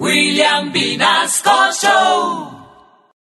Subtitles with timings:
[0.00, 2.58] William Vinasco Show.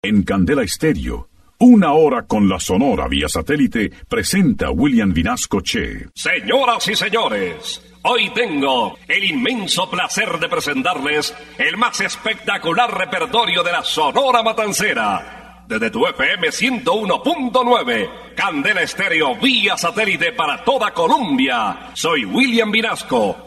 [0.04, 6.10] En Candela Estéreo, una hora con la Sonora vía satélite presenta William Vinasco Che.
[6.14, 13.72] Señoras y señores, hoy tengo el inmenso placer de presentarles el más espectacular repertorio de
[13.72, 15.64] la Sonora Matancera.
[15.68, 21.90] Desde tu FM 101.9, Candela Estéreo vía satélite para toda Colombia.
[21.96, 23.47] Soy William Vinasco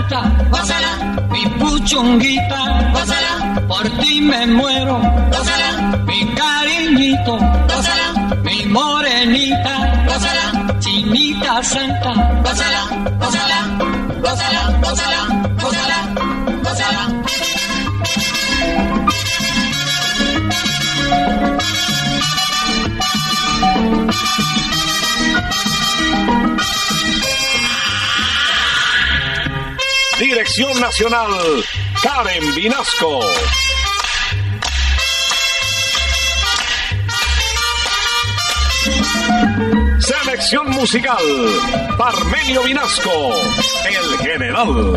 [0.00, 4.98] Santa, gózala, mi puchonguita, gózala, por ti me muero,
[5.30, 7.36] gózala, mi cariñito,
[7.68, 12.12] gózala, mi morenita, gózala, chinita santa,
[12.44, 12.82] gózala,
[13.18, 13.58] gózala,
[14.22, 15.59] gózala, gózala.
[30.80, 31.30] Nacional,
[32.02, 33.20] Karen Vinasco.
[39.98, 41.16] Selección musical,
[41.98, 43.30] Parmenio Vinasco,
[43.84, 44.96] el general.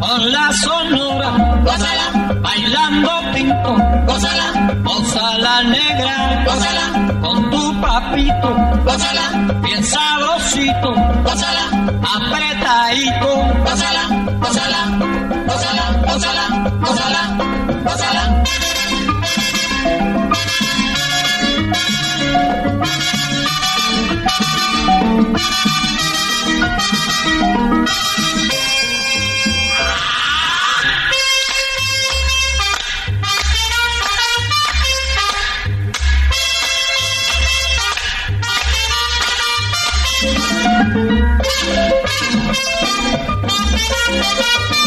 [0.00, 1.30] Con la sonora,
[1.64, 7.19] gózala, bailando pinto, gózala, gózala negra, gózala,
[7.80, 8.50] papito,
[8.84, 11.64] gózala, bien sabrosito, gózala,
[12.16, 13.30] apretadito,
[13.64, 14.02] gózala,
[14.40, 14.80] gózala,
[44.40, 44.79] Yeah.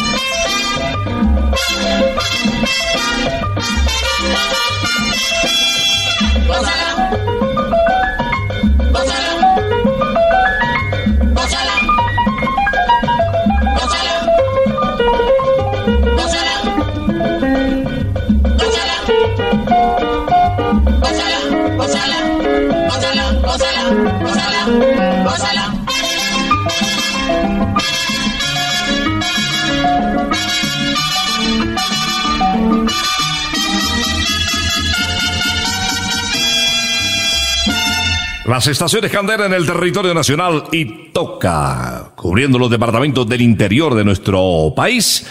[38.54, 44.04] Las estaciones Candela en el territorio nacional y toca, cubriendo los departamentos del interior de
[44.04, 45.26] nuestro país,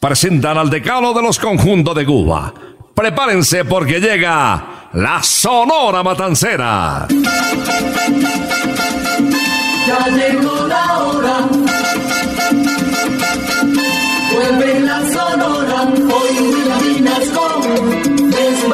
[0.00, 2.52] presentan al decano de los conjuntos de Cuba.
[2.92, 7.06] Prepárense porque llega la Sonora Matancera.
[9.86, 11.48] Ya llegó la hora.
[14.32, 15.92] Vuelve la sonora.
[15.94, 17.60] Hoy William Vinasco
[18.32, 18.64] les.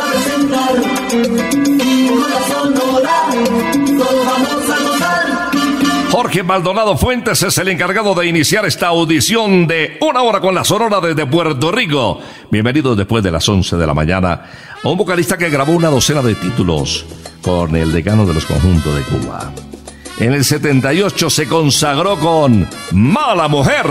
[6.11, 10.65] Jorge Maldonado Fuentes es el encargado de iniciar esta audición de una hora con la
[10.65, 12.21] Sonora desde Puerto Rico.
[12.51, 14.43] Bienvenidos después de las 11 de la mañana
[14.83, 17.07] a un vocalista que grabó una docena de títulos
[17.43, 19.53] con el decano de los conjuntos de Cuba.
[20.19, 23.87] En el 78 se consagró con Mala Mujer.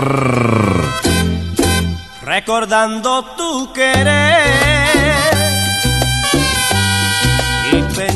[2.22, 4.79] recordando tu querer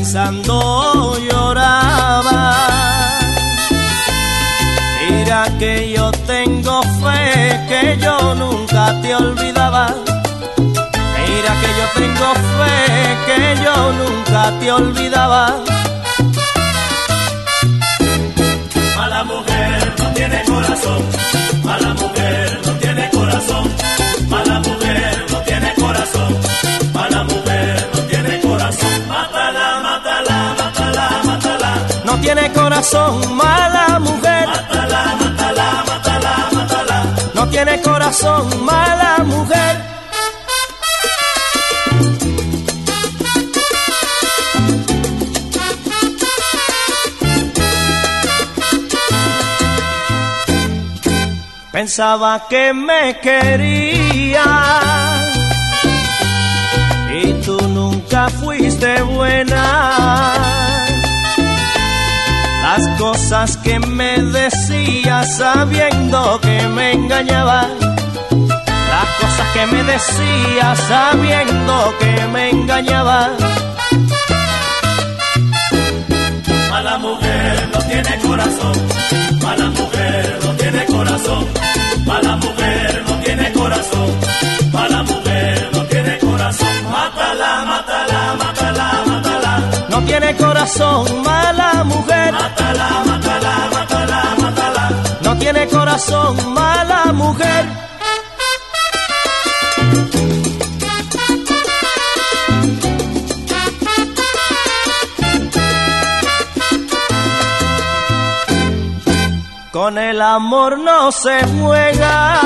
[0.04, 2.38] pensando lloraba.
[5.00, 9.94] Mira que yo tengo fe que yo nunca te olvidaba.
[11.16, 12.74] Mira que yo tengo fe
[13.28, 15.42] que yo nunca te olvidaba.
[18.96, 21.02] Mala mujer no tiene corazón,
[21.62, 23.64] mala mujer no tiene corazón,
[24.28, 26.30] mala mujer no tiene corazón,
[26.92, 27.83] mala mujer
[32.24, 34.46] tiene corazón, mala mujer.
[34.46, 36.98] Mátala, mátala, mátala, mátala.
[37.34, 39.74] No tiene corazón, mala mujer.
[51.72, 54.46] Pensaba que me quería
[57.12, 60.63] y tú nunca fuiste buena.
[62.76, 67.68] Las cosas que me decías sabiendo que me engañaba.
[68.90, 73.30] Las cosas que me decías sabiendo que me engañaba.
[76.68, 78.76] Mala mujer no tiene corazón.
[79.40, 81.46] Mala mujer no tiene corazón.
[82.04, 82.63] Mala mujer
[90.06, 92.32] tiene corazón, mala mujer.
[92.32, 94.90] Mátala, mátala, mátala, mátala.
[95.22, 97.66] No tiene corazón, mala mujer.
[109.72, 112.40] Con el amor no se juega.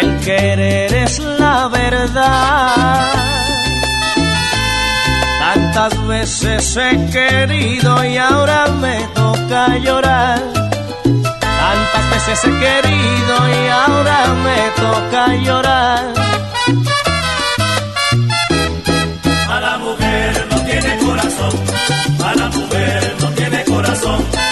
[0.00, 3.35] El querer es la verdad.
[5.76, 10.40] Tantas veces he querido y ahora me toca llorar.
[11.04, 16.14] Tantas veces he querido y ahora me toca llorar.
[19.46, 21.52] Mala mujer no tiene corazón.
[22.20, 24.45] Mala mujer no tiene corazón.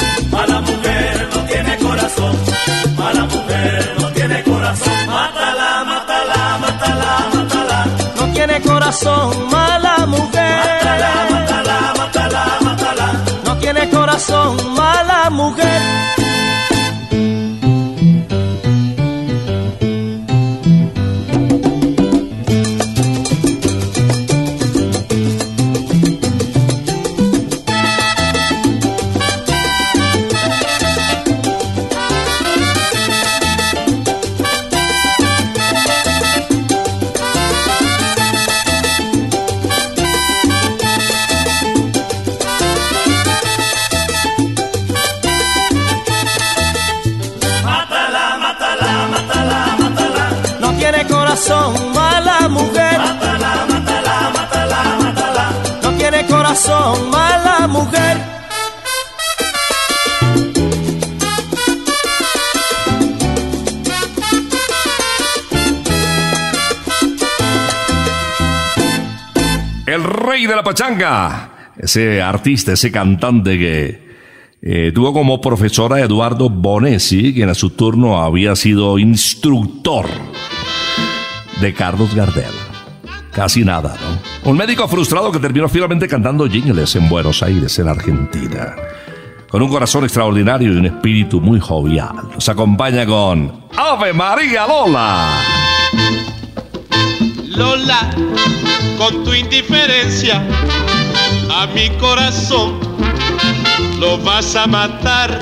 [8.85, 10.61] Corazón, mala mujer.
[10.85, 13.25] Mátala, mátala, mátala, mátala.
[13.47, 16.24] No tiene corazón, mala mujer.
[69.94, 71.70] El rey de la pachanga.
[71.76, 74.02] Ese artista, ese cantante que
[74.61, 80.06] eh, tuvo como profesora a Eduardo Bonesi, quien a su turno había sido instructor
[81.61, 82.50] de Carlos Gardel.
[83.31, 84.50] Casi nada, ¿no?
[84.50, 88.75] Un médico frustrado que terminó finalmente cantando jingles en Buenos Aires, en Argentina.
[89.49, 92.17] Con un corazón extraordinario y un espíritu muy jovial.
[92.35, 95.63] Nos acompaña con Ave María Lola.
[97.56, 98.11] Lola,
[98.99, 100.43] con tu indiferencia
[101.55, 102.81] a mi corazón
[104.00, 105.40] lo vas a matar.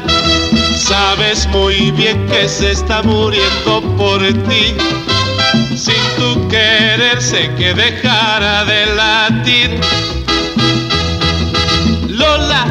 [0.77, 4.75] Sabes muy bien que se está muriendo por ti.
[5.75, 9.81] Sin tu quererse que dejara de latir.
[12.09, 12.67] Lola,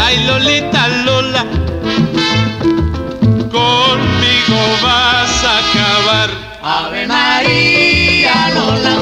[0.00, 1.46] ay Lolita Lola,
[3.52, 6.30] conmigo vas a acabar.
[6.62, 7.79] Ave María
[8.70, 8.96] Lola,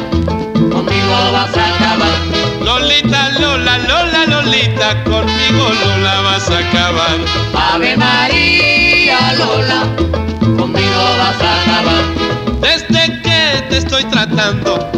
[0.70, 2.16] conmigo vas a acabar.
[2.64, 7.16] Lolita, Lola, Lola, Lolita, conmigo Lola vas a acabar.
[7.54, 9.84] Ave María Lola,
[10.56, 12.04] conmigo vas a acabar.
[12.62, 14.90] Desde que te estoy tratando,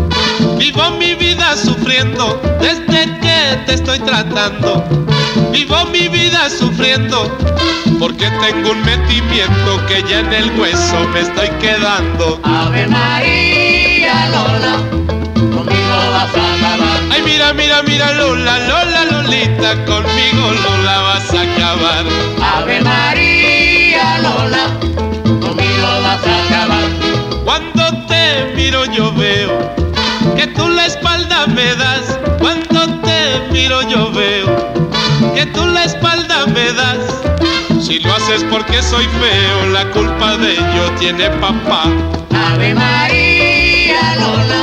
[0.56, 2.40] vivo mi vida sufriendo.
[2.60, 4.84] Desde que te estoy tratando,
[5.50, 7.28] vivo mi vida sufriendo.
[7.98, 12.40] Porque tengo un metimiento que ya en el hueso me estoy quedando.
[12.44, 13.69] Ave María
[14.34, 14.74] Lola,
[15.36, 17.00] conmigo vas a acabar.
[17.10, 22.04] Ay, mira, mira, mira, Lola, Lola, Lolita, conmigo Lola vas a acabar.
[22.56, 24.64] Ave María Lola,
[25.40, 26.88] conmigo vas a acabar.
[27.44, 29.58] Cuando te miro yo veo
[30.36, 32.18] que tú la espalda me das.
[32.38, 34.48] Cuando te miro yo veo
[35.34, 36.98] que tú la espalda me das.
[37.84, 41.84] Si lo haces porque soy feo, la culpa de ello tiene papá.
[42.52, 43.29] Ave María
[44.20, 44.60] Lola,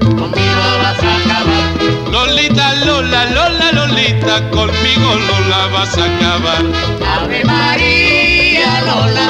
[0.00, 1.64] conmigo vas a acabar.
[2.10, 4.50] Lolita, Lola, Lola, Lolita.
[4.50, 6.62] Conmigo no la vas a acabar.
[7.16, 9.26] Ave María Lola,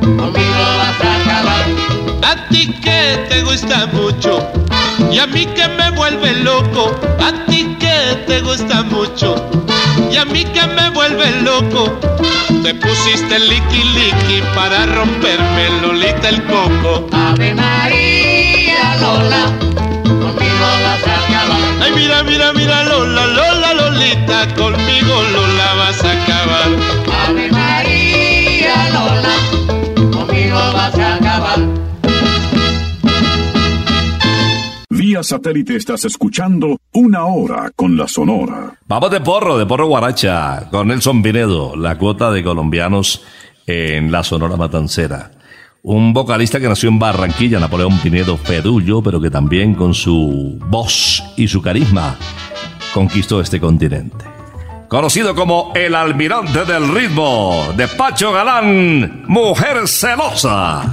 [0.00, 1.64] conmigo vas a acabar.
[2.22, 4.32] A ti que te gusta mucho
[5.10, 6.94] y a mí que me vuelve loco.
[7.20, 9.34] A ti que te gusta mucho
[10.10, 11.98] y a mí que me vuelve loco.
[12.62, 17.08] Te pusiste liqui liqui para romperme Lolita el coco.
[17.12, 18.21] Ave María
[19.12, 19.44] Lola,
[20.04, 21.60] conmigo vas a acabar.
[21.82, 26.68] Ay, mira, mira, mira, Lola, Lola, Lolita, conmigo Lola vas a acabar.
[27.28, 29.34] Ave María Lola,
[30.16, 31.58] conmigo vas a acabar.
[34.88, 38.78] Vía satélite estás escuchando Una Hora con la Sonora.
[38.86, 43.22] Vamos de porro, de porro guaracha, con Nelson Pinedo, la cuota de colombianos
[43.66, 45.41] en la Sonora Matancera.
[45.84, 51.24] Un vocalista que nació en Barranquilla, Napoleón Pinedo Fedullo, pero que también con su voz
[51.36, 52.16] y su carisma
[52.94, 54.24] conquistó este continente.
[54.86, 60.84] Conocido como el almirante del ritmo, de Pacho Galán, Mujer Celosa.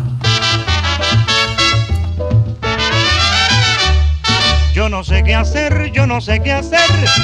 [4.74, 6.79] Yo no sé qué hacer, yo no sé qué hacer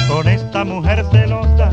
[0.06, 1.65] con esta mujer celosa.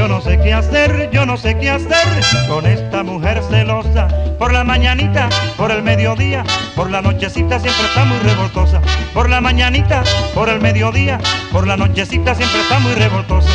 [0.00, 4.08] Yo no sé qué hacer, yo no sé qué hacer con esta mujer celosa.
[4.38, 5.28] Por la mañanita,
[5.58, 6.42] por el mediodía,
[6.74, 8.80] por la nochecita siempre está muy revoltosa.
[9.12, 10.02] Por la mañanita,
[10.34, 11.18] por el mediodía,
[11.52, 13.50] por la nochecita siempre está muy revoltosa.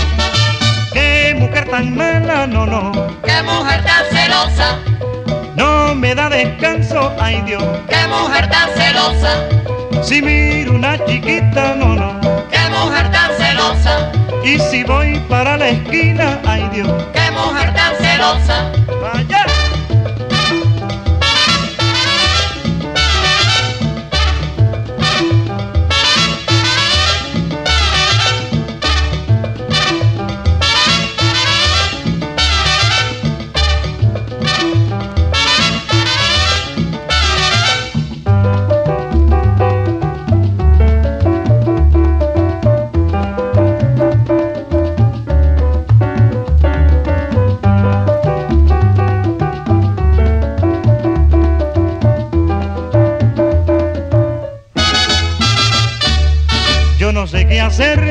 [0.93, 2.91] Qué mujer tan mala, no, no,
[3.23, 4.77] Qué mujer tan celosa,
[5.55, 7.63] no me da descanso, ay Dios.
[7.89, 12.19] qué mujer tan celosa, Si miro una chiquita, no, no.
[12.51, 13.24] qué mujer tan
[13.73, 14.11] celosa,
[14.43, 16.87] Y si voy para la esquina, ay Dios.
[17.13, 18.71] qué mujer tan celosa.
[19.01, 19.44] Vaya.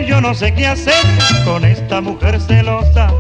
[0.07, 0.93] Yo no sé qué hacer
[1.45, 3.11] con esta mujer celosa.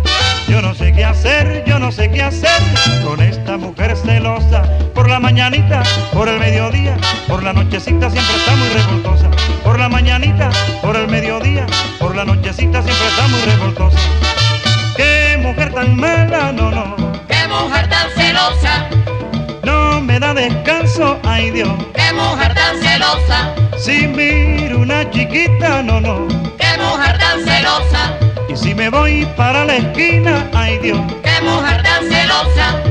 [0.46, 2.60] Yo no sé qué hacer, yo no sé qué hacer
[3.02, 4.62] con esta mujer celosa.
[4.94, 5.82] Por la mañanita,
[6.12, 6.98] por el mediodía,
[7.28, 9.30] por la nochecita siempre está muy revoltosa.
[9.64, 10.50] Por la mañanita,
[10.82, 11.64] por el mediodía,
[11.98, 13.98] por la nochecita siempre está muy revoltosa.
[14.98, 16.94] Qué mujer tan mala, no, no,
[17.26, 18.88] Qué mujer tan celosa,
[19.64, 21.72] no me da descanso, ay Dios.
[21.94, 26.26] qué mujer tan celosa, Si miro una chiquita, no, no.
[26.58, 28.18] qué mujer tan celosa,
[28.48, 31.00] Y si me voy para la esquina, ay Dios.
[31.22, 32.82] qué mujer tan celosa.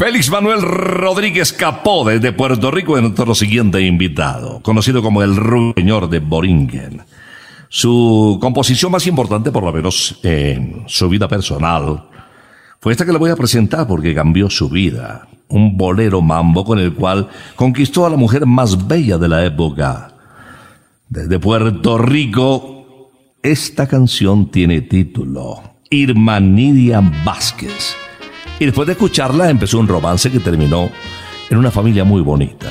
[0.00, 6.08] Félix Manuel Rodríguez Capó desde Puerto Rico es nuestro siguiente invitado, conocido como el Ruiñor
[6.08, 7.02] de Boringen.
[7.68, 12.08] Su composición más importante, por lo menos en su vida personal,
[12.80, 15.28] fue esta que le voy a presentar porque cambió su vida.
[15.48, 20.14] Un bolero mambo con el cual conquistó a la mujer más bella de la época.
[21.10, 23.10] Desde Puerto Rico,
[23.42, 27.99] esta canción tiene título Irma Nidia Vázquez.
[28.60, 30.90] Y después de escucharla empezó un romance que terminó
[31.48, 32.68] en una familia muy bonita.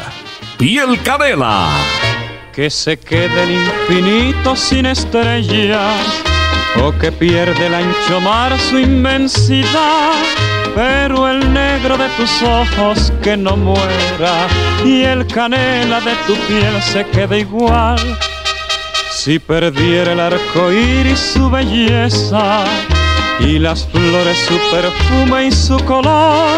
[0.55, 1.67] Piel Canela.
[2.53, 5.97] Que se quede el infinito sin estrellas
[6.83, 10.13] o que pierde el ancho mar su inmensidad.
[10.75, 14.47] Pero el negro de tus ojos que no muera
[14.85, 17.99] y el canela de tu piel se quede igual.
[19.11, 22.65] Si perdiera el arco iris su belleza
[23.39, 26.57] y las flores su perfume y su color,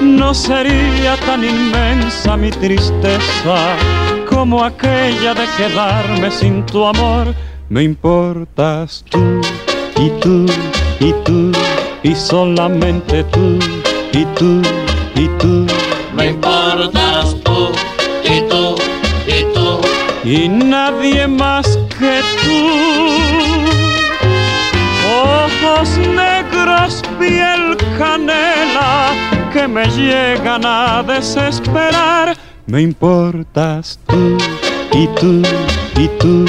[0.00, 3.76] no sería tan inmensa mi tristeza
[4.28, 7.34] como aquella de quedarme sin tu amor.
[7.68, 9.40] Me importas tú
[9.96, 10.46] y tú
[11.00, 11.52] y tú
[12.02, 13.58] y solamente tú
[14.12, 14.62] y tú
[15.14, 15.66] y tú
[16.14, 17.70] Me importas tú
[18.24, 18.76] y tú
[19.26, 19.80] y tú.
[20.24, 22.97] y nadie más que tú.
[25.64, 29.10] Ojos negros, piel canela,
[29.52, 32.36] que me llegan a desesperar.
[32.66, 34.36] Me importas tú
[34.92, 35.42] y tú
[35.96, 36.44] y tú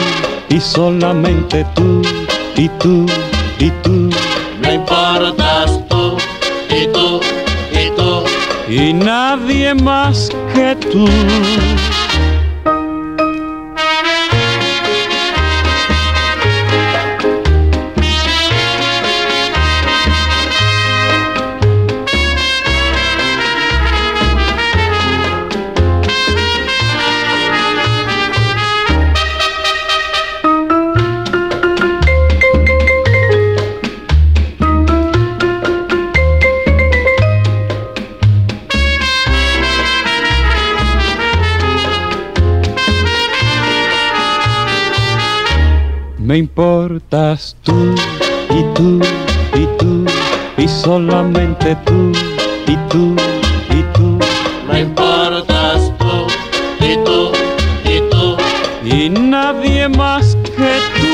[0.50, 2.02] y solamente tú
[2.56, 3.06] y tú
[3.60, 4.10] y tú
[4.62, 6.18] Me importas tú
[6.70, 7.20] y tú
[7.72, 8.24] y tú.
[8.70, 11.08] y nadie más que tú.
[46.30, 47.96] Me importas tú
[48.52, 49.00] y tú
[49.56, 50.06] y tú
[50.60, 52.12] y solamente tú
[52.68, 53.16] y tú
[53.72, 54.20] y tú.
[54.72, 56.28] Me importas tú
[56.86, 57.32] y tú
[57.84, 58.38] y tú
[58.86, 61.10] y nadie más que tú.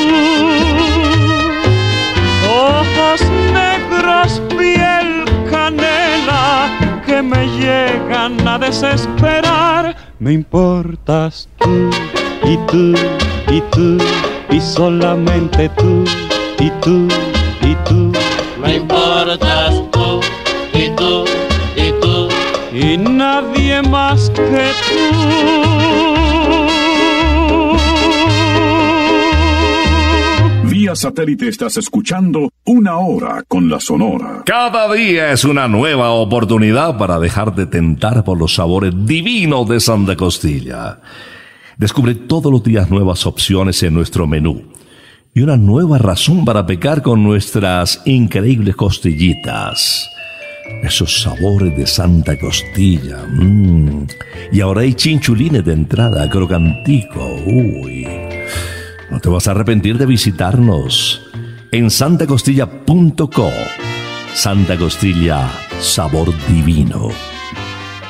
[2.50, 3.22] Ojos
[3.54, 6.68] negros, piel canela
[7.06, 9.96] que me llegan a desesperar.
[10.18, 11.88] Me importas tú
[12.44, 12.92] y tú
[13.50, 13.96] y tú
[14.50, 16.04] y solamente tú
[16.58, 17.08] y tú
[17.62, 18.12] y tú.
[18.60, 20.20] Me importas tú
[20.72, 21.24] y tú
[21.76, 22.28] y tú
[22.72, 25.46] y nadie más que tú.
[30.64, 34.42] Vía satélite estás escuchando una hora con la Sonora.
[34.44, 39.80] Cada día es una nueva oportunidad para dejar de tentar por los sabores divinos de
[39.80, 41.00] Santa Costilla.
[41.76, 44.62] Descubre todos los días nuevas opciones en nuestro menú
[45.34, 50.08] y una nueva razón para pecar con nuestras increíbles costillitas.
[50.82, 53.26] Esos sabores de Santa Costilla.
[53.28, 54.06] Mmm.
[54.52, 57.22] Y ahora hay chinchulines de entrada, crocantico.
[57.44, 58.08] Uy.
[59.10, 61.20] No te vas a arrepentir de visitarnos
[61.72, 63.50] en santacostilla.co.
[64.32, 67.08] Santa Costilla, sabor divino.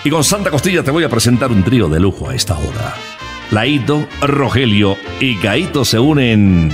[0.04, 3.15] Y con Santa Costilla te voy a presentar un trío de lujo a esta hora.
[3.50, 6.70] Laito, Rogelio y Caito se unen.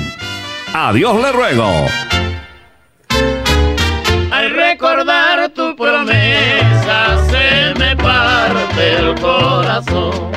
[0.73, 1.87] Adiós le ruego.
[4.31, 10.33] Al recordar tu promesa se me parte el corazón.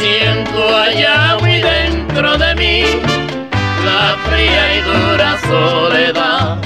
[0.00, 2.82] Siento allá muy dentro de mí
[3.86, 6.58] la fría y dura soledad.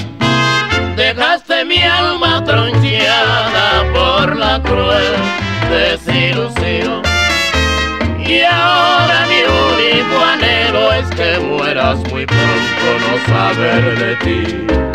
[0.97, 5.15] Dejaste mi alma troncheada por la cruel
[5.71, 7.12] desilusión.
[8.33, 14.92] Y ahora mi único anhelo es que mueras muy pronto, no saber de ti.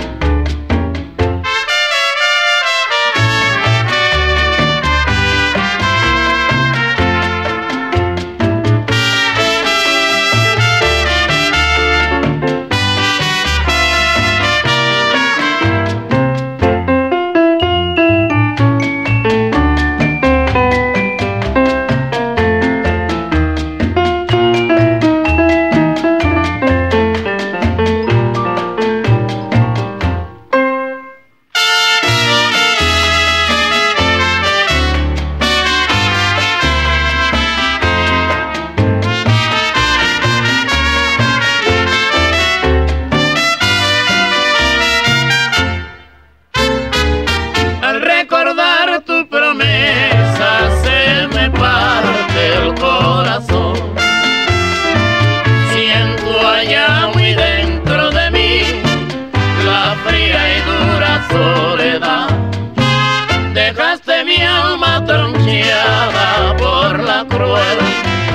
[64.28, 67.78] Mi alma troncheada por la cruel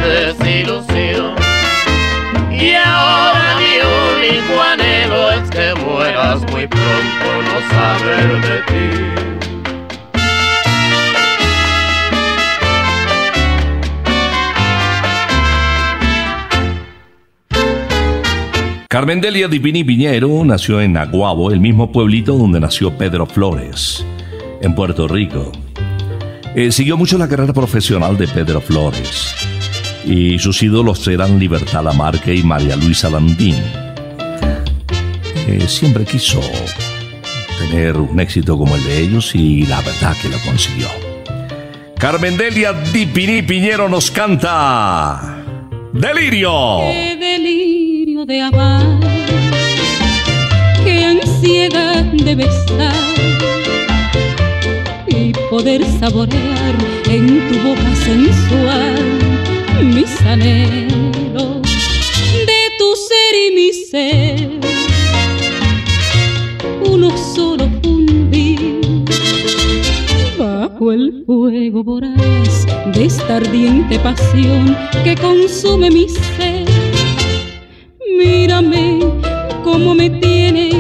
[0.03, 1.35] desilusión.
[2.51, 3.75] Y ahora mi
[4.17, 9.13] único anhelo es que mueras muy pronto, no saber de ti.
[18.89, 24.05] Carmen Delia Divini Piñero nació en Aguabo, el mismo pueblito donde nació Pedro Flores,
[24.61, 25.51] en Puerto Rico.
[26.55, 29.35] Eh, siguió mucho la carrera profesional de Pedro Flores
[30.05, 33.57] y sus ídolos eran Libertad Lamarque y María Luisa Landín.
[35.47, 36.41] Eh, siempre quiso
[37.59, 40.89] tener un éxito como el de ellos y la verdad que lo consiguió.
[41.99, 45.43] Carmen Delia Dipini Piñero nos canta
[45.95, 46.81] Delirio.
[46.81, 49.01] Qué delirio de amar,
[50.85, 53.13] qué ansiedad de besar
[55.51, 56.75] poder saborear
[57.09, 59.43] en tu boca sensual
[59.95, 61.63] mis anhelos
[62.47, 64.51] de tu ser y mi ser.
[66.85, 69.05] Uno solo fundir
[70.39, 76.67] bajo el fuego voraz de esta ardiente pasión que consume mi ser.
[78.19, 79.01] Mírame
[79.65, 80.75] cómo me tienes,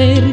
[0.00, 0.29] desfallecer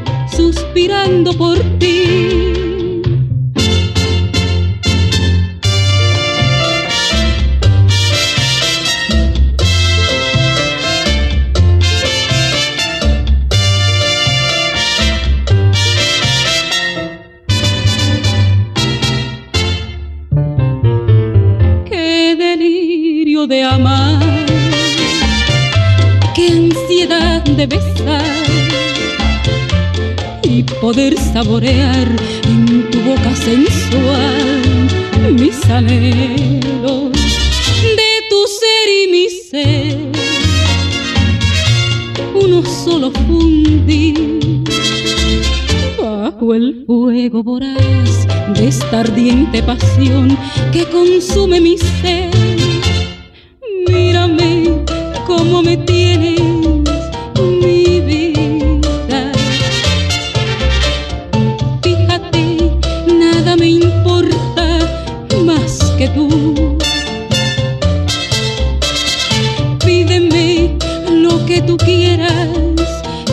[71.48, 72.50] que tú quieras,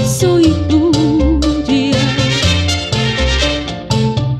[0.06, 1.98] soy tuya.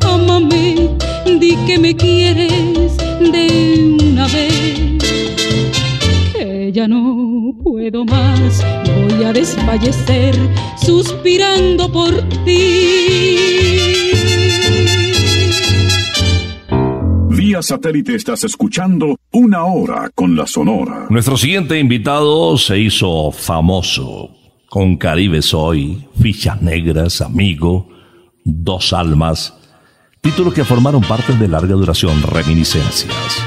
[0.01, 0.97] Amame,
[1.41, 2.97] di que me quieres
[3.33, 5.03] de una vez.
[6.33, 8.65] Que ya no puedo más,
[8.97, 10.35] voy a desfallecer
[10.77, 12.13] suspirando por
[12.45, 13.37] ti.
[17.31, 21.07] Vía satélite estás escuchando Una Hora con la Sonora.
[21.11, 24.31] Nuestro siguiente invitado se hizo famoso
[24.68, 27.88] con Caribe Soy, Fichas Negras, Amigo,
[28.44, 29.53] Dos Almas,
[30.20, 33.44] títulos que formaron parte de larga duración, reminiscencias.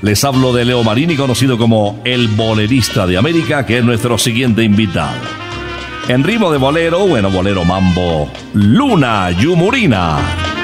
[0.00, 4.62] Les hablo de Leo Marini, conocido como el bolerista de América, que es nuestro siguiente
[4.62, 5.18] invitado.
[6.06, 10.55] En ritmo de bolero, bueno, bolero mambo, Luna Yumurina.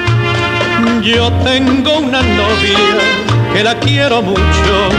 [1.01, 2.79] Yo tengo una novia
[3.53, 4.89] que la quiero mucho,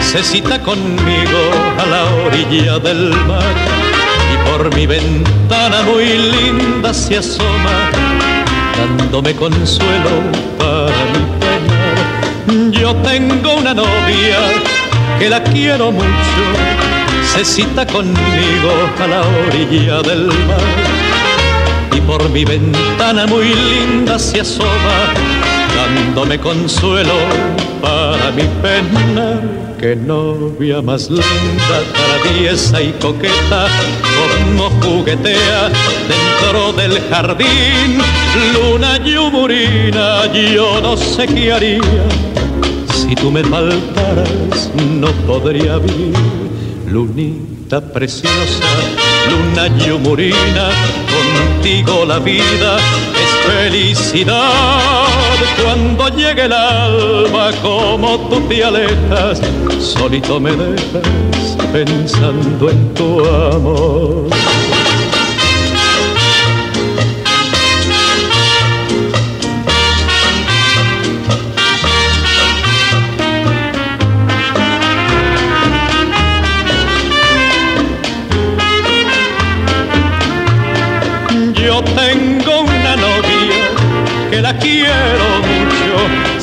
[0.00, 1.40] se cita conmigo
[1.78, 3.54] a la orilla del mar
[4.32, 7.90] y por mi ventana muy linda se asoma,
[8.78, 10.10] dándome consuelo
[10.58, 12.72] para mi penar.
[12.72, 14.38] Yo tengo una novia
[15.18, 16.42] que la quiero mucho,
[17.34, 20.81] se cita conmigo a la orilla del mar
[21.94, 25.14] y por mi ventana muy linda se asoma,
[25.74, 27.14] dándome consuelo
[27.80, 29.40] para mi pena.
[29.78, 33.66] Que novia más linda, traviesa y coqueta,
[34.16, 35.70] como juguetea
[36.08, 37.98] dentro del jardín.
[38.54, 41.80] Luna yumurina, yo no sé qué haría.
[42.94, 46.14] Si tú me faltaras, no podría vivir.
[46.86, 48.64] Lunita preciosa,
[49.30, 50.70] luna yumurina,
[51.32, 52.76] contigo la vida
[53.22, 55.06] es felicidad.
[55.62, 59.40] Cuando llegue el alma, como tú te alejas,
[59.78, 64.51] solito me dejas pensando en tu amor.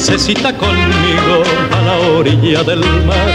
[0.09, 3.31] Se cita conmigo a la orilla del mar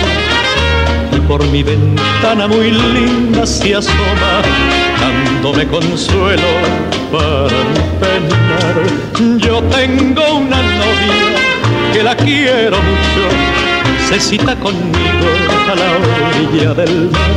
[1.17, 4.43] y por mi ventana muy linda se asoma,
[5.01, 6.43] dándome consuelo
[7.13, 9.39] para mi penar.
[9.39, 13.25] Yo tengo una novia que la quiero mucho,
[14.09, 15.29] se cita conmigo
[15.71, 17.31] a la orilla del mar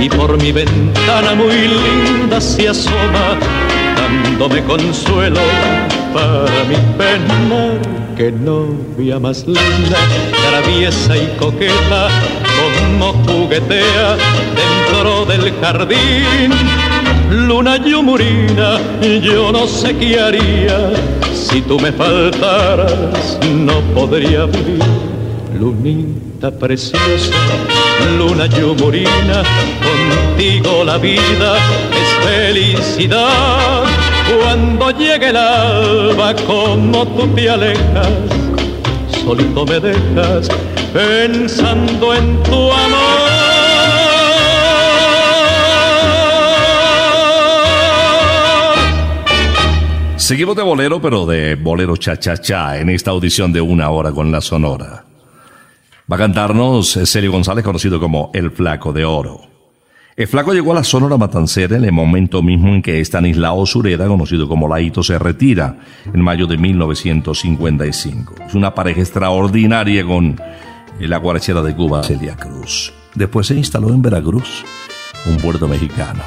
[0.00, 3.36] y por mi ventana muy linda se asoma,
[3.96, 5.40] dándome consuelo
[6.16, 7.78] para mi penar.
[8.16, 10.00] Que novia más linda,
[10.48, 12.08] traviesa y coqueta,
[12.56, 14.16] como juguetea
[14.62, 16.50] dentro del jardín.
[17.30, 18.78] Luna yumurina,
[19.22, 20.92] yo no sé qué haría
[21.34, 24.82] si tú me faltaras, no podría vivir.
[25.58, 27.32] Lunita preciosa,
[28.18, 29.42] luna yumurina,
[29.86, 31.56] contigo la vida
[32.00, 33.85] es felicidad.
[34.28, 38.08] Cuando llegue el alba, como tú te alejas,
[39.24, 40.48] solito me dejas
[40.92, 43.56] pensando en tu amor.
[50.16, 54.40] Seguimos de bolero, pero de bolero cha-cha-cha en esta audición de una hora con la
[54.40, 55.04] Sonora.
[56.10, 59.55] Va a cantarnos Celio González, conocido como El Flaco de Oro.
[60.16, 64.06] El Flaco llegó a la Sonora Matancera en el momento mismo en que Stanislao Sureda,
[64.06, 65.76] conocido como Laito, se retira
[66.06, 68.34] en mayo de 1955.
[68.46, 70.40] Es una pareja extraordinaria con
[70.98, 72.94] la guarachera de Cuba, Celia Cruz.
[73.14, 74.64] Después se instaló en Veracruz,
[75.26, 76.22] un puerto mexicano.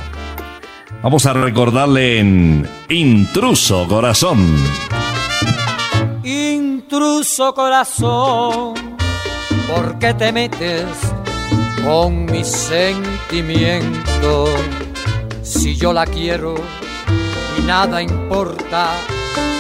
[1.02, 4.38] Vamos a recordarle en Intruso Corazón.
[6.24, 8.76] Intruso corazón,
[9.68, 11.16] ¿por qué te metes
[11.84, 14.48] con mi sentimiento?
[15.44, 16.56] Si yo la quiero
[17.58, 18.92] y nada importa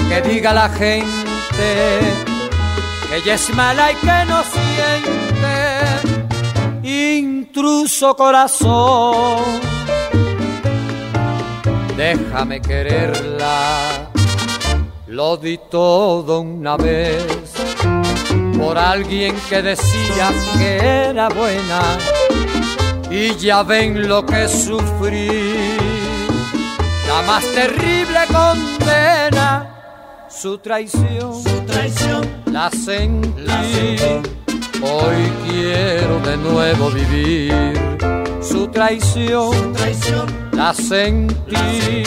[0.07, 1.99] que diga la gente
[3.09, 5.19] que ella es mala y que no siente.
[6.83, 9.69] Intruso corazón
[11.99, 14.09] déjame quererla.
[15.07, 17.48] Lo di todo una vez
[18.59, 20.77] por alguien que decía que
[21.09, 21.81] era buena
[23.09, 25.77] y ya ven lo que sufrí.
[27.07, 33.97] La más terrible condena, su traición, su traición, la sentí.
[34.81, 37.89] Hoy quiero de nuevo vivir
[38.41, 42.03] su traición, su traición la sentí,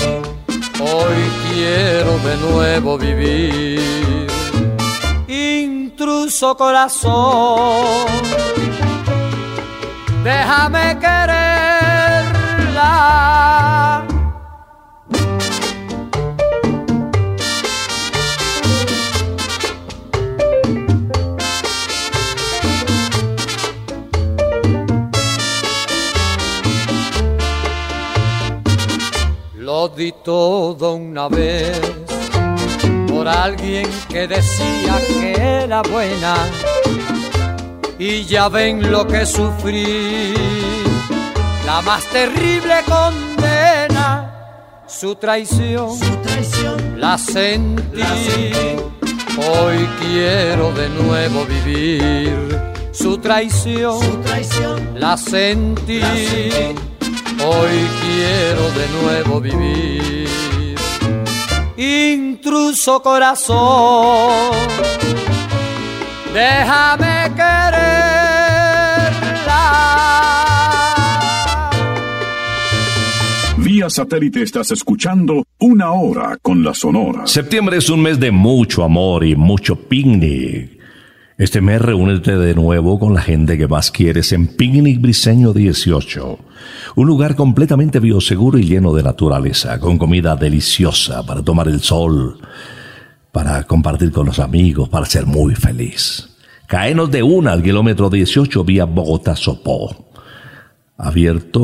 [0.80, 4.21] hoy quiero de nuevo vivir.
[6.02, 8.06] Intruso corazón,
[10.24, 11.52] déjame quererla.
[29.96, 32.01] Di todo una vez
[33.22, 35.32] por alguien que decía que
[35.62, 36.34] era buena
[37.96, 40.34] y ya ven lo que sufrí,
[41.64, 48.02] la más terrible condena, su traición, su traición la sentí.
[49.38, 56.00] Hoy quiero de nuevo vivir su traición, su traición la sentí.
[57.38, 60.21] Hoy quiero de nuevo vivir.
[61.82, 64.52] Intruso corazón,
[66.32, 68.54] déjame quererla.
[73.56, 77.26] Vía satélite estás escuchando una hora con la Sonora.
[77.26, 80.81] Septiembre es un mes de mucho amor y mucho picnic.
[81.38, 86.38] Este mes reúnete de nuevo con la gente que más quieres en Picnic Briseño 18
[86.96, 92.38] un lugar completamente bioseguro y lleno de naturaleza, con comida deliciosa para tomar el sol,
[93.32, 96.28] para compartir con los amigos, para ser muy feliz.
[96.66, 100.10] Caenos de una al kilómetro 18 vía Bogotá-Sopó.
[100.98, 101.62] Abierto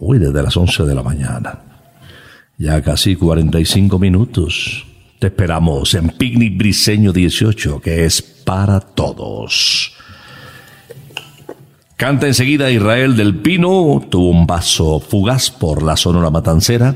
[0.00, 1.60] hoy desde las 11 de la mañana.
[2.58, 4.84] Ya casi 45 minutos.
[5.18, 9.92] Te esperamos en Picnic Briseño 18, que es para todos.
[11.96, 16.94] Canta enseguida Israel del Pino, tuvo un paso fugaz por la Sonora Matancera.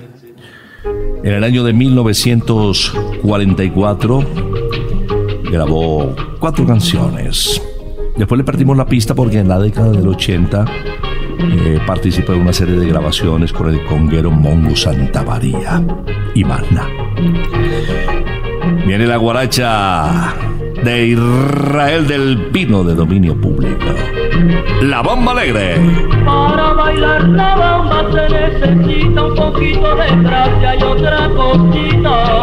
[1.22, 4.24] En el año de 1944
[5.50, 7.60] grabó cuatro canciones.
[8.16, 10.64] Después le perdimos la pista porque en la década del 80
[11.40, 15.82] eh, participó en una serie de grabaciones con el conguero Mongo Santa María
[16.34, 16.86] y Magna.
[18.86, 20.49] Viene la guaracha
[20.84, 23.86] de Israel del Pino de dominio público.
[24.82, 25.76] La bomba alegre.
[26.24, 32.40] Para bailar la bomba se necesita un poquito de gracia y otra cosita.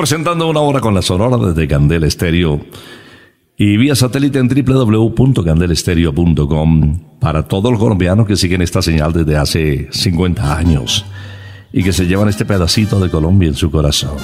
[0.00, 2.64] presentando una hora con la Sonora desde Candel Estéreo
[3.58, 9.88] y vía satélite en www.candelestereo.com para todos los colombianos que siguen esta señal desde hace
[9.90, 11.04] 50 años
[11.70, 14.16] y que se llevan este pedacito de Colombia en su corazón.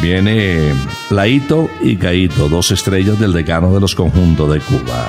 [0.00, 0.72] Viene
[1.10, 5.06] Laito y Caito, dos estrellas del decano de los conjuntos de Cuba.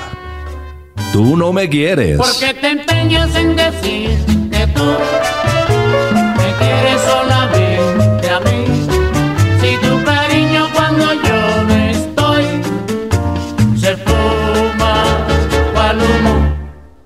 [1.10, 2.18] Tú no me quieres.
[2.18, 4.10] Porque te empeñas en decir
[4.50, 4.84] que tú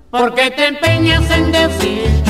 [0.09, 2.26] Porque te empeñas en decir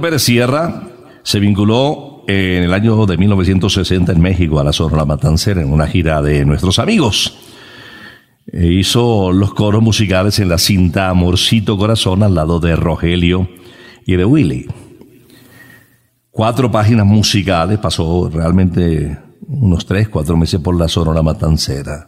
[0.00, 0.82] Pérez Sierra
[1.22, 5.72] se vinculó eh, en el año de 1960 en México a la Sonora Matancera en
[5.72, 7.36] una gira de nuestros amigos.
[8.46, 13.48] E hizo los coros musicales en la cinta Amorcito Corazón al lado de Rogelio
[14.06, 14.66] y de Willy.
[16.30, 22.06] Cuatro páginas musicales, pasó realmente unos tres, cuatro meses por la Sonora Matancera.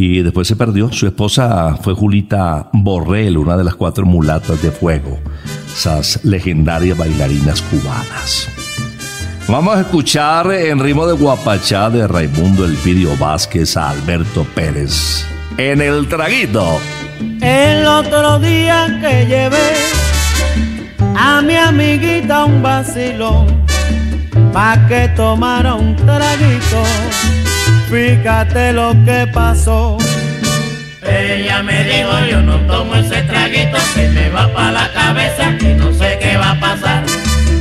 [0.00, 0.92] Y después se perdió.
[0.92, 5.18] Su esposa fue Julita Borrell, una de las cuatro mulatas de fuego,
[5.66, 8.48] esas legendarias bailarinas cubanas.
[9.48, 15.26] Vamos a escuchar en ritmo de guapachá de Raimundo Elpidio Vázquez a Alberto Pérez.
[15.56, 16.78] En el traguito.
[17.40, 19.72] El otro día que llevé
[21.16, 23.48] a mi amiguita un vacilón
[24.52, 26.84] pa' que tomara un traguito.
[27.90, 29.96] Fíjate lo que pasó.
[31.02, 35.72] Ella me dijo yo no tomo ese traguito que me va pa' la cabeza y
[35.72, 37.02] no sé qué va a pasar.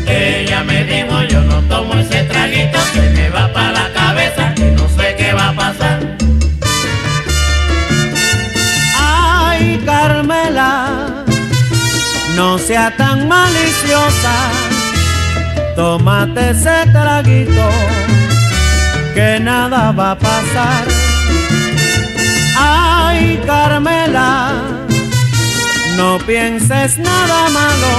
[0.06, 4.76] Ella me dijo yo no tomo ese traguito que me va pa' la cabeza y
[4.76, 6.18] no sé qué va a pasar.
[9.00, 11.24] Ay, Carmela,
[12.36, 14.36] no sea tan maliciosa.
[15.74, 17.70] Tómate ese traguito
[19.18, 20.84] que nada va a pasar.
[22.56, 24.54] Ay, Carmela,
[25.96, 27.94] no pienses nada malo,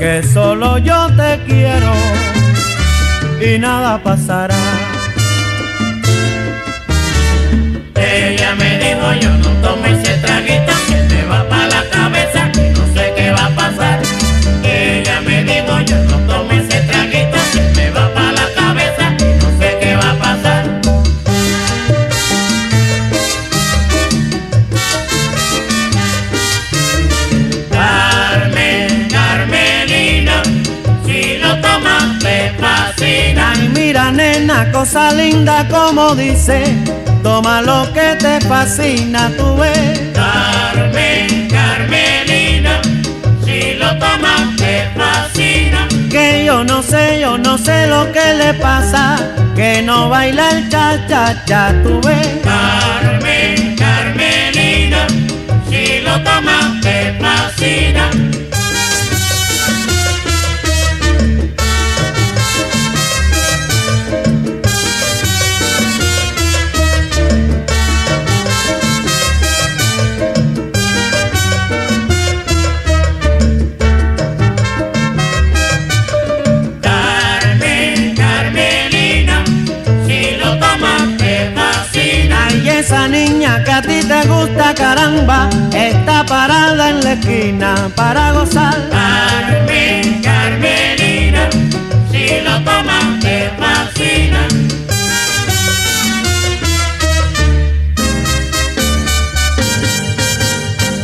[0.00, 1.92] que solo yo te quiero
[3.40, 4.64] y nada pasará.
[7.94, 11.97] Ella me dijo yo no tome ese traguito que me va pa' la cabeza
[34.58, 36.64] nena, cosa linda como dice,
[37.22, 40.00] toma lo que te fascina, tú ves.
[40.14, 42.80] Carmen, Carmelina,
[43.44, 45.88] si lo tomas te fascina.
[46.10, 49.18] Que yo no sé, yo no sé lo que le pasa,
[49.54, 52.26] que no baila el cha cha cha, tú ves.
[52.42, 55.06] Carmen, Carmelina,
[55.68, 58.10] si lo tomas te fascina.
[84.78, 88.88] Caramba, está parada en la esquina para gozar.
[88.90, 91.50] Carmen, Carmelina,
[92.10, 94.48] si lo tomas te fascina.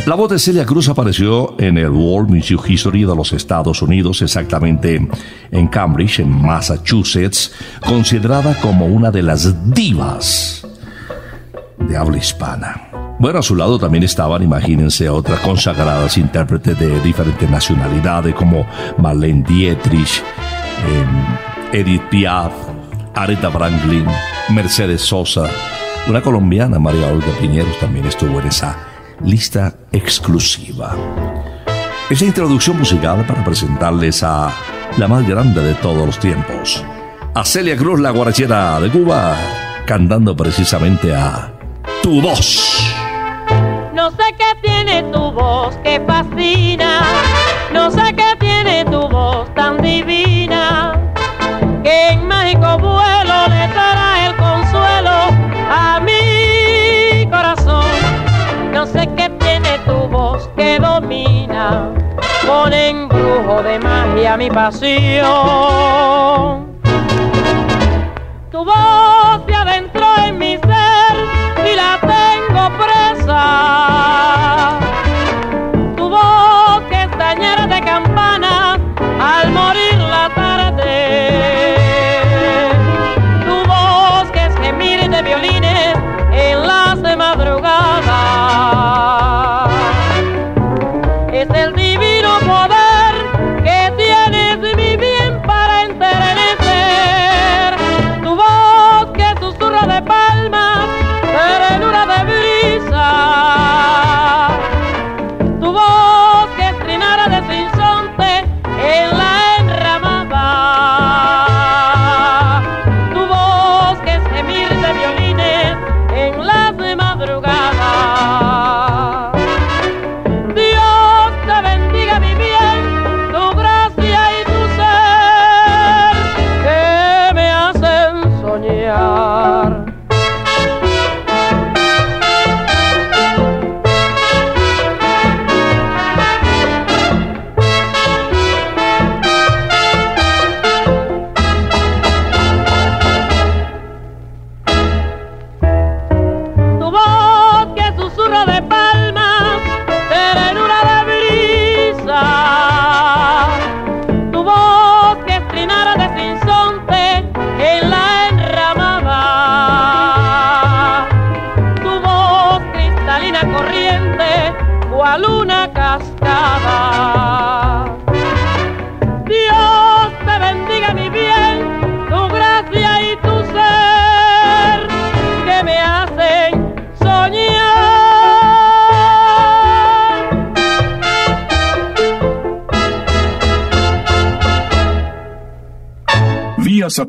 [0.06, 4.22] La voz de Celia Cruz apareció en el World Music History de los Estados Unidos,
[4.22, 5.08] exactamente
[5.50, 7.52] en Cambridge, en Massachusetts,
[7.84, 10.66] considerada como una de las divas
[11.78, 13.03] de habla hispana.
[13.24, 18.66] Bueno, a su lado también estaban, imagínense, otras consagradas intérpretes de diferentes nacionalidades como
[18.98, 20.22] Marlene Dietrich,
[20.86, 21.06] eh,
[21.72, 22.52] Edith Piaf,
[23.14, 24.04] Aretha Franklin,
[24.50, 25.48] Mercedes Sosa,
[26.06, 28.76] una colombiana, María Olga Piñeros, también estuvo en esa
[29.24, 30.94] lista exclusiva.
[32.10, 34.52] Esa introducción musical para presentarles a
[34.98, 36.84] la más grande de todos los tiempos,
[37.34, 39.34] a Celia Cruz, la guarachera de Cuba,
[39.86, 41.54] cantando precisamente a
[42.02, 42.93] Tu Voz.
[44.04, 47.00] No sé qué tiene tu voz que fascina,
[47.72, 50.92] no sé qué tiene tu voz tan divina,
[51.82, 55.30] que en mágico vuelo le dará el consuelo
[55.70, 57.86] a mi corazón.
[58.74, 61.88] No sé qué tiene tu voz que domina,
[62.46, 65.24] con embrujo de magia mi pasión.
[68.50, 69.13] Tu voz
[75.96, 77.10] Tu voz que es
[77.68, 78.78] de campanas
[79.20, 79.73] al morir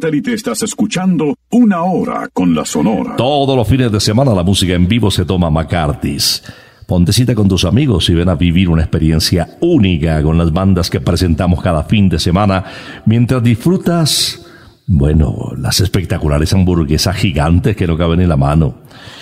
[0.05, 3.15] satélite estás escuchando Una Hora con la Sonora.
[3.15, 6.43] Todos los fines de semana la música en vivo se toma McCarthy's.
[6.85, 10.91] Ponte cita con tus amigos y ven a vivir una experiencia única con las bandas
[10.91, 12.65] que presentamos cada fin de semana
[13.07, 14.45] mientras disfrutas,
[14.85, 18.81] bueno, las espectaculares hamburguesas gigantes que no caben en la mano.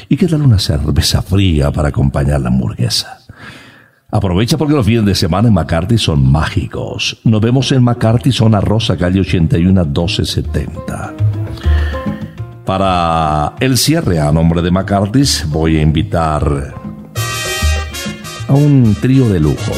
[0.09, 3.22] Y qué tal una cerveza fría para acompañar la hamburguesa.
[4.13, 7.17] Aprovecha porque los fines de semana en McCarthy son mágicos.
[7.23, 11.13] Nos vemos en McCarthy, zona Rosa, calle 81 1270.
[12.63, 16.75] Para el cierre a nombre de McCarthy's voy a invitar
[18.47, 19.73] a un trío de lujo.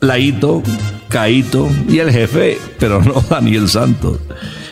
[0.00, 0.62] Laito,
[1.08, 4.20] Caito y el jefe, pero no Daniel Santos.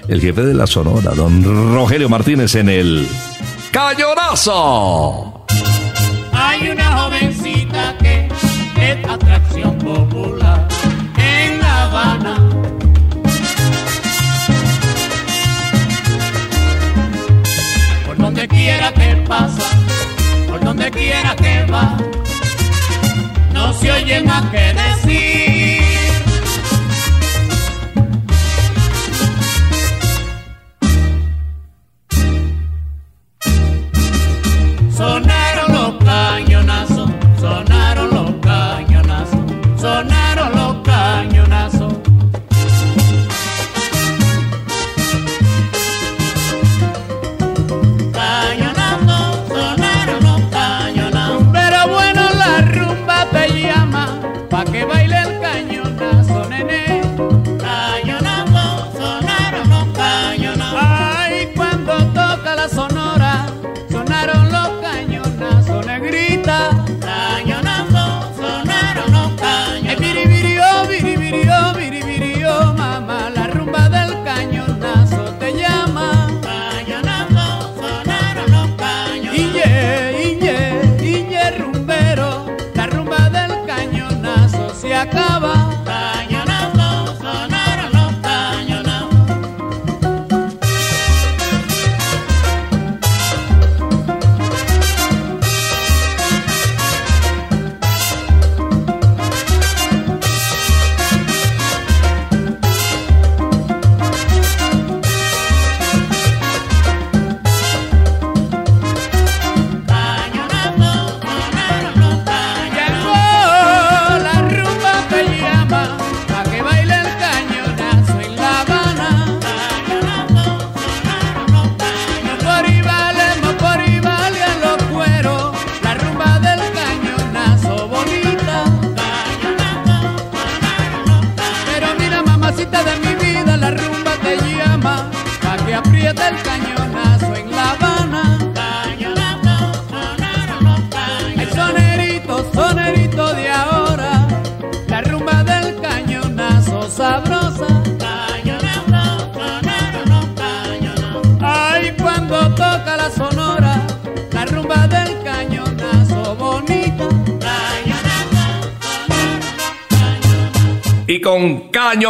[0.09, 1.43] El jefe de la Sonora, don
[1.75, 3.09] Rogelio Martínez en el
[3.71, 5.32] Cañonazo.
[6.53, 8.29] Hay una jovencita que
[8.77, 10.69] es atracción popular
[11.17, 12.37] en La Habana.
[18.05, 19.67] Por donde quiera que pasa,
[20.47, 21.97] por donde quiera que va,
[23.55, 25.83] no se oye más que decir.
[34.95, 35.42] Sonaron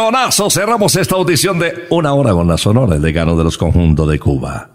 [0.03, 4.09] cañonazo cerramos esta audición de Una Hora con la Sonora, el decano de los conjuntos
[4.09, 4.69] de Cuba.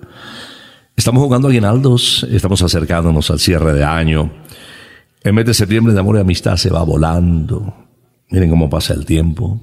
[0.97, 4.31] Estamos jugando aguinaldos, estamos acercándonos al cierre de año.
[5.22, 7.74] El mes de septiembre de amor y amistad se va volando.
[8.31, 9.61] Miren cómo pasa el tiempo.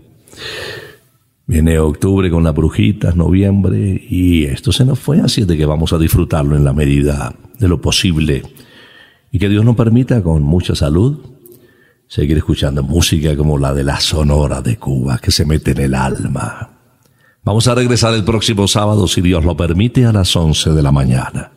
[1.48, 5.94] Viene octubre con las brujitas, noviembre, y esto se nos fue, así de que vamos
[5.94, 8.44] a disfrutarlo en la medida de lo posible.
[9.32, 11.18] Y que Dios nos permita, con mucha salud,
[12.08, 15.96] seguir escuchando música como la de la Sonora de Cuba, que se mete en el
[15.96, 16.70] alma.
[17.44, 20.92] Vamos a regresar el próximo sábado, si Dios lo permite, a las 11 de la
[20.92, 21.52] mañana.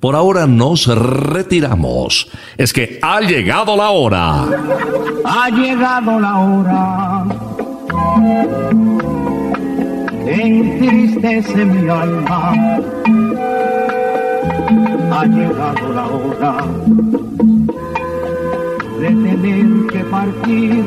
[0.00, 2.28] Por ahora nos retiramos.
[2.56, 4.46] Es que ha llegado la hora.
[5.24, 7.24] Ha llegado la hora
[10.26, 12.52] entristece mi alma.
[15.12, 16.64] Ha llegado la hora
[19.00, 20.84] de tener que partir.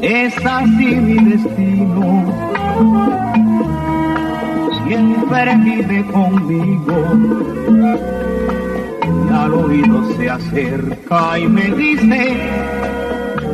[0.00, 2.24] Es así mi destino.
[4.86, 6.96] Siempre vive conmigo
[9.04, 12.36] y al oído se acerca y me dice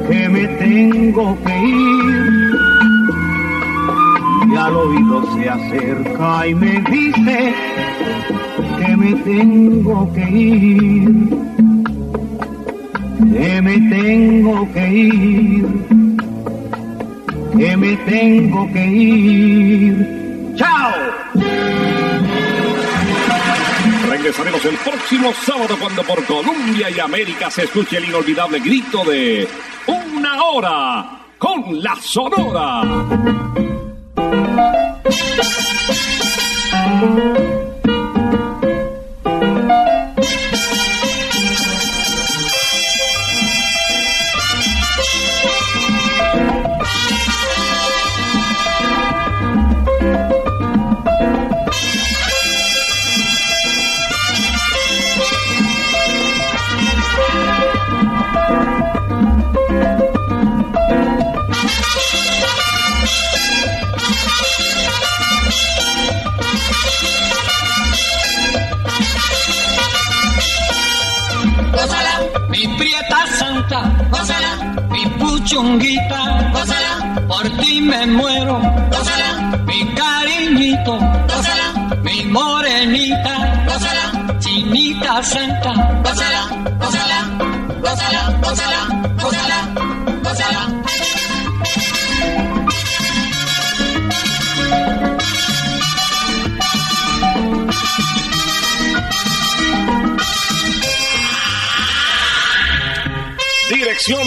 [0.08, 2.52] que me tengo que ir.
[4.52, 7.54] Y al oído se acerca y me dice
[8.78, 11.42] que me tengo que ir.
[13.32, 15.66] Que me tengo que ir.
[17.58, 20.54] que me tengo que ir.
[20.56, 20.92] ¡Chao!
[24.08, 29.48] Regresaremos el próximo sábado cuando por Colombia y América se escuche el inolvidable grito de
[29.86, 32.82] Una hora con la Sonora.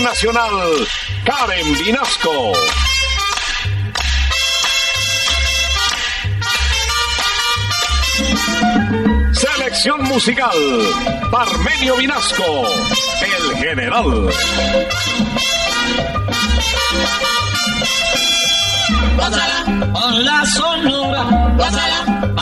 [0.05, 0.51] Nacional,
[1.25, 2.53] Karen Vinasco.
[9.33, 10.51] Selección musical,
[11.31, 12.67] Parmenio Vinasco,
[13.23, 14.29] el general.
[19.91, 21.55] Con la sonora,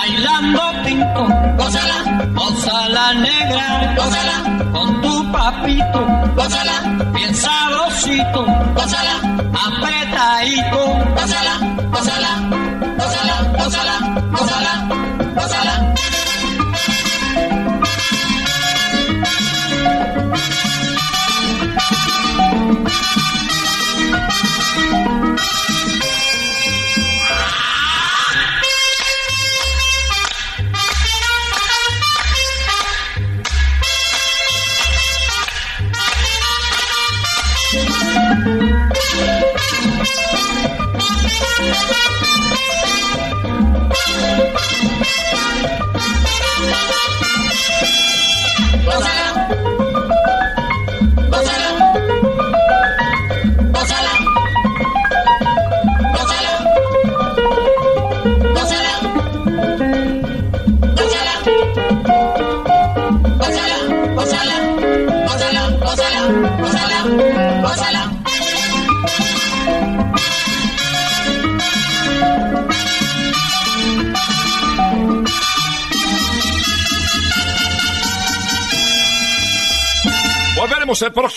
[0.03, 1.23] bailando pinto,
[1.57, 1.97] gózala,
[2.33, 4.35] gózala negra, gózala,
[4.73, 6.01] con tu papito,
[6.35, 6.75] gózala,
[7.13, 8.45] bien sabrosito,
[8.75, 9.15] gózala,
[9.65, 10.81] apretadito,
[11.15, 11.53] gózala,
[11.89, 12.31] gózala,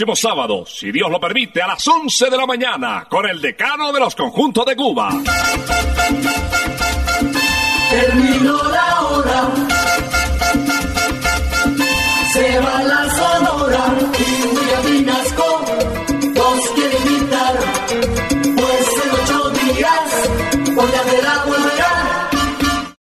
[0.06, 3.92] próximo sábado, si Dios lo permite, a las 11 de la mañana, con el decano
[3.92, 5.10] de los conjuntos de Cuba.
[7.90, 8.65] Terminó